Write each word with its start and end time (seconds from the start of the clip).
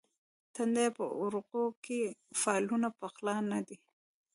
تندیه 0.55 0.89
په 0.97 1.05
اورغوي 1.19 1.65
کې 1.85 2.01
فالونه 2.41 2.87
پخلا 2.99 3.35
نه 3.51 3.59
دي. 3.67 3.77